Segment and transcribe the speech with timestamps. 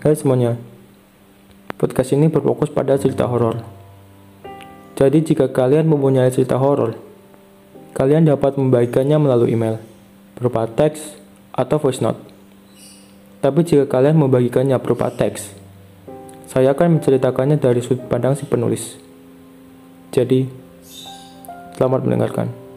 [0.00, 0.56] Hai semuanya,
[1.76, 3.60] podcast ini berfokus pada cerita horor.
[4.96, 6.96] Jadi jika kalian mempunyai cerita horor,
[7.92, 9.76] kalian dapat membagikannya melalui email,
[10.40, 11.20] berupa teks
[11.52, 12.16] atau voice note.
[13.44, 15.52] Tapi jika kalian membagikannya berupa teks,
[16.48, 18.96] saya akan menceritakannya dari sudut pandang si penulis.
[20.16, 20.48] Jadi,
[21.76, 22.69] selamat mendengarkan.